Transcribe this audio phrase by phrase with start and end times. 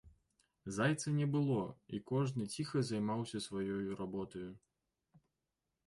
[0.77, 1.59] Зайца не было,
[1.97, 4.47] і кожны ціха займаўся сваёю работаю.